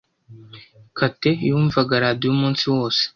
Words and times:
Kate 0.97 1.31
yumvaga 1.47 1.95
radio 2.05 2.29
umunsi 2.35 2.63
wose. 2.75 3.03